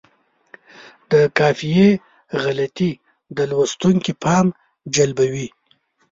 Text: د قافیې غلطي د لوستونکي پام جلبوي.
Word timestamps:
د 1.11 1.13
قافیې 1.37 1.89
غلطي 2.43 2.91
د 3.37 3.39
لوستونکي 3.51 4.13
پام 4.23 4.45
جلبوي. 4.95 5.47